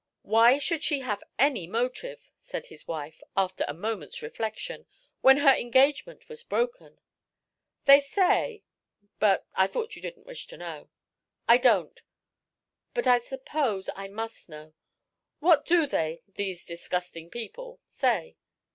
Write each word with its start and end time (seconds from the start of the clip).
"Why 0.23 0.57
should 0.57 0.81
she 0.81 1.01
have 1.01 1.21
any 1.37 1.67
motive?" 1.67 2.31
said 2.35 2.65
his 2.65 2.87
wife, 2.87 3.21
after 3.37 3.63
a 3.67 3.73
moment's 3.75 4.23
reflection 4.23 4.87
"when 5.19 5.37
her 5.37 5.53
engagement 5.53 6.27
was 6.27 6.43
broken?" 6.43 6.99
"They 7.85 7.99
say 7.99 8.63
but 9.19 9.45
I 9.53 9.67
thought 9.67 9.95
you 9.95 10.01
didn't 10.01 10.25
wish 10.25 10.47
to 10.47 10.57
know." 10.57 10.89
"I 11.47 11.57
don't, 11.57 12.01
but 12.95 13.05
I 13.05 13.19
suppose, 13.19 13.91
I 13.95 14.07
must 14.07 14.49
know. 14.49 14.73
What 15.37 15.67
do 15.67 15.85
they 15.85 16.23
these 16.33 16.65
disgusting 16.65 17.29
people 17.29 17.79
say?" 17.85 18.37